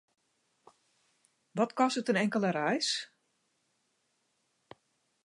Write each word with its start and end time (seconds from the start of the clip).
Wat 1.57 1.73
kostet 1.79 2.09
in 2.11 2.21
inkelde 2.23 2.49
reis? 2.57 2.89